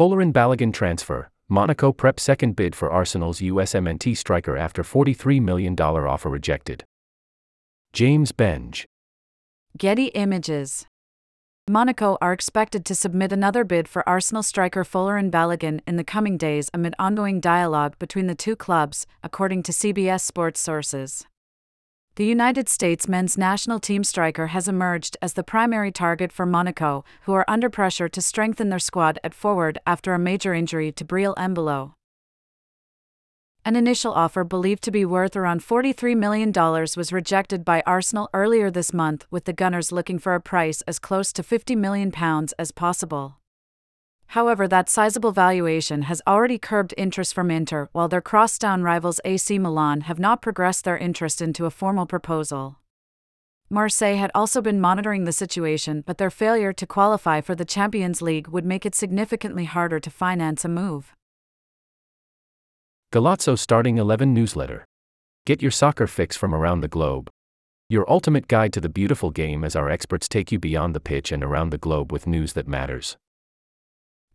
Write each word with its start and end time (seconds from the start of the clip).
Folarin 0.00 0.32
Balogun 0.32 0.72
transfer 0.72 1.28
Monaco 1.50 1.92
prep 1.92 2.18
second 2.18 2.56
bid 2.56 2.74
for 2.74 2.90
Arsenal's 2.90 3.40
USMNT 3.40 4.16
striker 4.16 4.56
after 4.56 4.82
$43 4.82 5.42
million 5.42 5.78
offer 5.78 6.30
rejected. 6.30 6.84
James 7.92 8.32
Benge. 8.32 8.86
Getty 9.76 10.06
Images. 10.14 10.86
Monaco 11.68 12.16
are 12.22 12.32
expected 12.32 12.86
to 12.86 12.94
submit 12.94 13.30
another 13.30 13.62
bid 13.62 13.88
for 13.88 14.08
Arsenal 14.08 14.42
striker 14.42 14.84
Folarin 14.84 15.30
Balogun 15.30 15.80
in 15.86 15.96
the 15.96 16.02
coming 16.02 16.38
days 16.38 16.70
amid 16.72 16.94
ongoing 16.98 17.38
dialogue 17.38 17.98
between 17.98 18.26
the 18.26 18.34
two 18.34 18.56
clubs, 18.56 19.06
according 19.22 19.62
to 19.64 19.70
CBS 19.70 20.22
Sports 20.22 20.60
sources. 20.60 21.26
The 22.16 22.26
United 22.26 22.68
States 22.68 23.08
men's 23.08 23.38
national 23.38 23.78
team 23.78 24.02
striker 24.02 24.48
has 24.48 24.66
emerged 24.66 25.16
as 25.22 25.34
the 25.34 25.44
primary 25.44 25.92
target 25.92 26.32
for 26.32 26.44
Monaco, 26.44 27.04
who 27.22 27.32
are 27.32 27.44
under 27.48 27.70
pressure 27.70 28.08
to 28.08 28.20
strengthen 28.20 28.68
their 28.68 28.80
squad 28.80 29.18
at 29.22 29.32
forward 29.32 29.78
after 29.86 30.12
a 30.12 30.18
major 30.18 30.52
injury 30.52 30.90
to 30.92 31.04
Breel 31.04 31.34
Embolo. 31.36 31.94
An 33.64 33.76
initial 33.76 34.12
offer 34.12 34.42
believed 34.42 34.82
to 34.84 34.90
be 34.90 35.04
worth 35.04 35.36
around 35.36 35.60
$43 35.60 36.16
million 36.16 36.52
was 36.96 37.12
rejected 37.12 37.64
by 37.64 37.82
Arsenal 37.86 38.28
earlier 38.34 38.70
this 38.70 38.92
month, 38.92 39.26
with 39.30 39.44
the 39.44 39.52
Gunners 39.52 39.92
looking 39.92 40.18
for 40.18 40.34
a 40.34 40.40
price 40.40 40.82
as 40.82 40.98
close 40.98 41.32
to 41.34 41.42
£50 41.42 41.76
million 41.76 42.12
as 42.58 42.72
possible. 42.72 43.39
However, 44.30 44.68
that 44.68 44.88
sizable 44.88 45.32
valuation 45.32 46.02
has 46.02 46.22
already 46.24 46.56
curbed 46.56 46.94
interest 46.96 47.34
from 47.34 47.50
Inter, 47.50 47.88
while 47.90 48.06
their 48.06 48.20
crosstown 48.20 48.84
rivals 48.84 49.18
AC 49.24 49.58
Milan 49.58 50.02
have 50.02 50.20
not 50.20 50.40
progressed 50.40 50.84
their 50.84 50.96
interest 50.96 51.42
into 51.42 51.66
a 51.66 51.70
formal 51.70 52.06
proposal. 52.06 52.78
Marseille 53.68 54.18
had 54.18 54.30
also 54.32 54.62
been 54.62 54.80
monitoring 54.80 55.24
the 55.24 55.32
situation, 55.32 56.04
but 56.06 56.18
their 56.18 56.30
failure 56.30 56.72
to 56.72 56.86
qualify 56.86 57.40
for 57.40 57.56
the 57.56 57.64
Champions 57.64 58.22
League 58.22 58.46
would 58.46 58.64
make 58.64 58.86
it 58.86 58.94
significantly 58.94 59.64
harder 59.64 59.98
to 59.98 60.10
finance 60.10 60.64
a 60.64 60.68
move. 60.68 61.16
Golazo 63.12 63.58
Starting 63.58 63.98
11 63.98 64.32
Newsletter. 64.32 64.84
Get 65.44 65.60
your 65.60 65.72
soccer 65.72 66.06
fix 66.06 66.36
from 66.36 66.54
around 66.54 66.82
the 66.82 66.88
globe. 66.88 67.30
Your 67.88 68.08
ultimate 68.08 68.46
guide 68.46 68.72
to 68.74 68.80
the 68.80 68.88
beautiful 68.88 69.32
game 69.32 69.64
as 69.64 69.74
our 69.74 69.90
experts 69.90 70.28
take 70.28 70.52
you 70.52 70.60
beyond 70.60 70.94
the 70.94 71.00
pitch 71.00 71.32
and 71.32 71.42
around 71.42 71.70
the 71.70 71.78
globe 71.78 72.12
with 72.12 72.28
news 72.28 72.52
that 72.52 72.68
matters. 72.68 73.16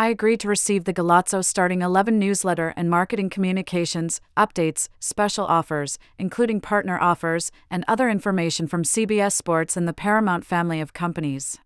I 0.00 0.06
agreed 0.06 0.38
to 0.40 0.48
receive 0.48 0.84
the 0.84 0.94
Golazo 0.94 1.44
Starting 1.44 1.82
11 1.82 2.20
newsletter 2.20 2.72
and 2.76 2.88
marketing 2.88 3.30
communications, 3.30 4.20
updates, 4.36 4.88
special 5.00 5.44
offers, 5.44 5.98
including 6.20 6.60
partner 6.60 6.96
offers, 7.00 7.50
and 7.68 7.84
other 7.88 8.08
information 8.08 8.68
from 8.68 8.84
CBS 8.84 9.32
Sports 9.32 9.76
and 9.76 9.88
the 9.88 9.92
Paramount 9.92 10.46
family 10.46 10.80
of 10.80 10.92
companies. 10.92 11.58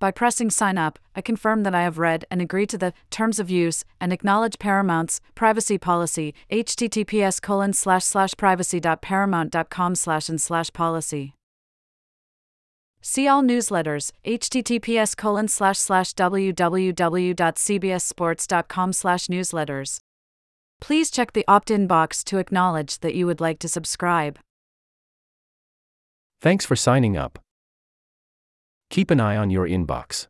By 0.00 0.10
pressing 0.10 0.50
sign 0.50 0.76
up, 0.76 0.98
I 1.14 1.20
confirm 1.20 1.62
that 1.62 1.74
I 1.74 1.82
have 1.82 1.98
read 1.98 2.24
and 2.32 2.42
agree 2.42 2.66
to 2.66 2.76
the 2.76 2.92
terms 3.10 3.38
of 3.38 3.48
use 3.48 3.84
and 4.00 4.12
acknowledge 4.12 4.58
Paramount's 4.58 5.20
privacy 5.36 5.78
policy 5.78 6.34
https 6.50 7.40
colon 7.40 7.74
slash 7.74 8.04
slash 8.04 8.34
privacy.paramount.com 8.36 9.94
slash 9.94 10.28
and 10.28 10.40
slash 10.40 10.72
policy. 10.72 11.32
See 13.08 13.28
all 13.28 13.40
newsletters, 13.40 14.10
https 14.26 15.16
colon 15.16 15.46
slash 15.46 15.78
slash 15.78 16.12
www.cbssports.com 16.14 18.92
slash 18.92 19.28
newsletters. 19.28 20.00
Please 20.80 21.12
check 21.12 21.32
the 21.32 21.44
opt-in 21.46 21.86
box 21.86 22.24
to 22.24 22.38
acknowledge 22.38 22.98
that 22.98 23.14
you 23.14 23.28
would 23.28 23.40
like 23.40 23.60
to 23.60 23.68
subscribe. 23.68 24.40
Thanks 26.40 26.66
for 26.66 26.74
signing 26.74 27.16
up. 27.16 27.38
Keep 28.90 29.12
an 29.12 29.20
eye 29.20 29.36
on 29.36 29.50
your 29.50 29.68
inbox. 29.68 30.26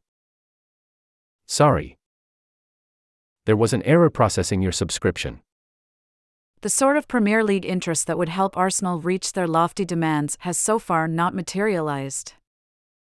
Sorry. 1.46 1.96
There 3.46 3.56
was 3.56 3.72
an 3.72 3.84
error 3.84 4.10
processing 4.10 4.60
your 4.60 4.72
subscription. 4.72 5.40
The 6.60 6.68
sort 6.68 6.98
of 6.98 7.08
Premier 7.08 7.42
League 7.42 7.64
interest 7.64 8.06
that 8.06 8.18
would 8.18 8.28
help 8.28 8.54
Arsenal 8.54 9.00
reach 9.00 9.32
their 9.32 9.48
lofty 9.48 9.86
demands 9.86 10.36
has 10.40 10.58
so 10.58 10.78
far 10.78 11.08
not 11.08 11.34
materialized. 11.34 12.34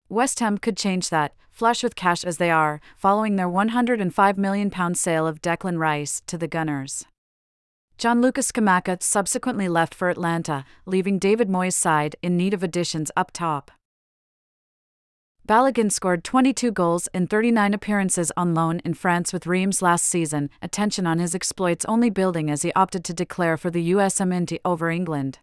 West 0.09 0.39
Ham 0.39 0.57
could 0.57 0.75
change 0.75 1.09
that, 1.09 1.35
flush 1.51 1.83
with 1.83 1.95
cash 1.95 2.23
as 2.23 2.37
they 2.37 2.49
are, 2.49 2.81
following 2.97 3.35
their 3.35 3.47
£105 3.47 4.37
million 4.37 4.95
sale 4.95 5.27
of 5.27 5.39
Declan 5.39 5.77
Rice 5.77 6.23
to 6.25 6.35
the 6.35 6.47
Gunners. 6.47 7.05
Gianluca 7.99 8.41
Scamacca 8.41 9.03
subsequently 9.03 9.67
left 9.67 9.93
for 9.93 10.09
Atalanta, 10.09 10.65
leaving 10.87 11.19
David 11.19 11.47
Moyes' 11.47 11.73
side 11.73 12.15
in 12.23 12.35
need 12.35 12.55
of 12.55 12.63
additions 12.63 13.11
up 13.15 13.29
top. 13.31 13.71
Balogun 15.47 15.91
scored 15.91 16.23
22 16.23 16.71
goals 16.71 17.07
in 17.13 17.27
39 17.27 17.73
appearances 17.73 18.31
on 18.35 18.53
loan 18.55 18.79
in 18.85 18.93
France 18.93 19.31
with 19.31 19.45
Reims 19.45 19.81
last 19.81 20.05
season, 20.05 20.49
attention 20.61 21.05
on 21.05 21.19
his 21.19 21.35
exploits 21.35 21.85
only 21.85 22.09
building 22.09 22.49
as 22.49 22.63
he 22.63 22.73
opted 22.73 23.03
to 23.05 23.13
declare 23.13 23.57
for 23.57 23.69
the 23.69 23.91
USMNT 23.91 24.59
over 24.65 24.89
England. 24.89 25.39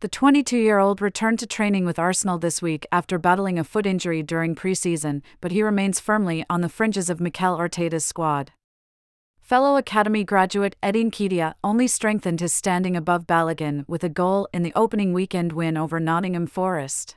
The 0.00 0.08
22 0.08 0.56
year 0.56 0.78
old 0.78 1.02
returned 1.02 1.40
to 1.40 1.46
training 1.46 1.84
with 1.84 1.98
Arsenal 1.98 2.38
this 2.38 2.62
week 2.62 2.86
after 2.90 3.18
battling 3.18 3.58
a 3.58 3.64
foot 3.64 3.84
injury 3.84 4.22
during 4.22 4.54
preseason, 4.54 5.20
but 5.42 5.52
he 5.52 5.62
remains 5.62 6.00
firmly 6.00 6.42
on 6.48 6.62
the 6.62 6.70
fringes 6.70 7.10
of 7.10 7.20
Mikel 7.20 7.58
Arteta's 7.58 8.06
squad. 8.06 8.52
Fellow 9.42 9.76
Academy 9.76 10.24
graduate 10.24 10.74
Eddie 10.82 11.04
Nketiah 11.04 11.52
only 11.62 11.86
strengthened 11.86 12.40
his 12.40 12.54
standing 12.54 12.96
above 12.96 13.26
Balogun 13.26 13.84
with 13.86 14.02
a 14.02 14.08
goal 14.08 14.48
in 14.54 14.62
the 14.62 14.72
opening 14.74 15.12
weekend 15.12 15.52
win 15.52 15.76
over 15.76 16.00
Nottingham 16.00 16.46
Forest. 16.46 17.16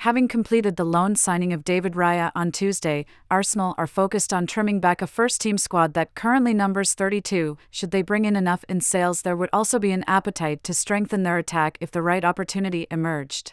Having 0.00 0.28
completed 0.28 0.76
the 0.76 0.84
loan 0.84 1.14
signing 1.14 1.52
of 1.52 1.62
David 1.62 1.92
Raya 1.92 2.32
on 2.34 2.52
Tuesday, 2.52 3.04
Arsenal 3.30 3.74
are 3.76 3.86
focused 3.86 4.32
on 4.32 4.46
trimming 4.46 4.80
back 4.80 5.02
a 5.02 5.06
first 5.06 5.42
team 5.42 5.58
squad 5.58 5.92
that 5.92 6.14
currently 6.14 6.54
numbers 6.54 6.94
32. 6.94 7.58
Should 7.70 7.90
they 7.90 8.00
bring 8.00 8.24
in 8.24 8.34
enough 8.34 8.64
in 8.66 8.80
sales, 8.80 9.20
there 9.20 9.36
would 9.36 9.50
also 9.52 9.78
be 9.78 9.92
an 9.92 10.04
appetite 10.06 10.64
to 10.64 10.72
strengthen 10.72 11.22
their 11.22 11.36
attack 11.36 11.76
if 11.82 11.90
the 11.90 12.00
right 12.00 12.24
opportunity 12.24 12.86
emerged. 12.90 13.52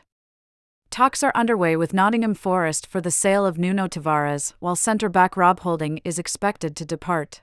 Talks 0.89 1.21
are 1.21 1.33
underway 1.35 1.75
with 1.75 1.93
Nottingham 1.93 2.33
Forest 2.33 2.87
for 2.87 3.01
the 3.01 3.11
sale 3.11 3.45
of 3.45 3.57
Nuno 3.57 3.89
Tavares, 3.89 4.53
while 4.59 4.77
centre 4.77 5.09
back 5.09 5.35
Rob 5.35 5.59
Holding 5.59 5.99
is 6.05 6.17
expected 6.17 6.77
to 6.77 6.85
depart. 6.85 7.41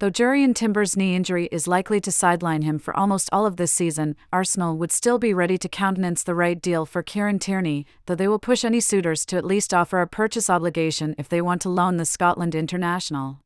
Though 0.00 0.10
Jurrien 0.10 0.54
Timber's 0.54 0.96
knee 0.96 1.14
injury 1.14 1.48
is 1.52 1.68
likely 1.68 2.00
to 2.00 2.10
sideline 2.10 2.62
him 2.62 2.80
for 2.80 2.96
almost 2.96 3.28
all 3.32 3.46
of 3.46 3.56
this 3.56 3.70
season, 3.70 4.16
Arsenal 4.32 4.76
would 4.76 4.90
still 4.90 5.18
be 5.18 5.32
ready 5.32 5.56
to 5.56 5.68
countenance 5.68 6.24
the 6.24 6.34
right 6.34 6.60
deal 6.60 6.84
for 6.84 7.02
Kieran 7.02 7.38
Tierney, 7.38 7.86
though 8.06 8.16
they 8.16 8.26
will 8.26 8.40
push 8.40 8.64
any 8.64 8.80
suitors 8.80 9.24
to 9.26 9.36
at 9.36 9.44
least 9.44 9.72
offer 9.72 10.00
a 10.00 10.08
purchase 10.08 10.50
obligation 10.50 11.14
if 11.16 11.28
they 11.28 11.40
want 11.40 11.62
to 11.62 11.68
loan 11.68 11.96
the 11.96 12.04
Scotland 12.04 12.56
international. 12.56 13.38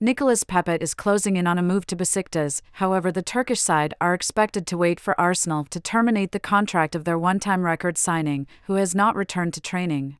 Nicolas 0.00 0.44
Pepe 0.44 0.76
is 0.82 0.92
closing 0.92 1.36
in 1.36 1.46
on 1.46 1.56
a 1.56 1.62
move 1.62 1.86
to 1.86 1.96
Besiktas, 1.96 2.60
however, 2.72 3.10
the 3.10 3.22
Turkish 3.22 3.60
side 3.60 3.94
are 4.02 4.12
expected 4.12 4.66
to 4.66 4.76
wait 4.76 5.00
for 5.00 5.18
Arsenal 5.18 5.64
to 5.70 5.80
terminate 5.80 6.32
the 6.32 6.38
contract 6.40 6.94
of 6.94 7.04
their 7.04 7.18
one 7.18 7.40
time 7.40 7.62
record 7.62 7.96
signing, 7.96 8.46
who 8.64 8.74
has 8.74 8.94
not 8.94 9.16
returned 9.16 9.54
to 9.54 9.62
training. 9.62 10.18